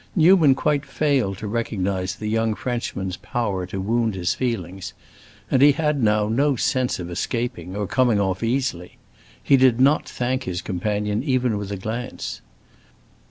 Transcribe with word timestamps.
Newman 0.15 0.55
quite 0.55 0.83
failed 0.83 1.37
to 1.37 1.45
recognize 1.45 2.15
the 2.15 2.25
young 2.27 2.55
Frenchman's 2.55 3.17
power 3.17 3.67
to 3.67 3.79
wound 3.79 4.15
his 4.15 4.33
feelings, 4.33 4.93
and 5.51 5.61
he 5.61 5.73
had 5.73 6.01
now 6.01 6.27
no 6.27 6.55
sense 6.55 6.97
of 6.97 7.11
escaping 7.11 7.75
or 7.75 7.85
coming 7.85 8.19
off 8.19 8.41
easily. 8.41 8.97
He 9.43 9.57
did 9.57 9.79
not 9.79 10.09
thank 10.09 10.45
his 10.45 10.63
companion 10.63 11.21
even 11.21 11.55
with 11.55 11.71
a 11.71 11.77
glance. 11.77 12.41